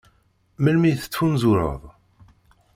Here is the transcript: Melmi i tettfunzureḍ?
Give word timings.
Melmi 0.63 0.87
i 0.89 0.95
tettfunzureḍ? 1.01 1.81